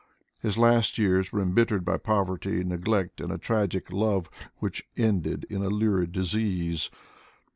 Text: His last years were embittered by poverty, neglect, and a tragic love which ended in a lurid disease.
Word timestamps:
His 0.41 0.57
last 0.57 0.97
years 0.97 1.31
were 1.31 1.43
embittered 1.43 1.85
by 1.85 1.97
poverty, 1.97 2.63
neglect, 2.63 3.21
and 3.21 3.31
a 3.31 3.37
tragic 3.37 3.91
love 3.91 4.31
which 4.57 4.83
ended 4.97 5.45
in 5.47 5.61
a 5.61 5.69
lurid 5.69 6.11
disease. 6.11 6.89